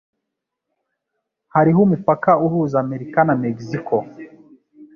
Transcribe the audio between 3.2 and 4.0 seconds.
na Mexico.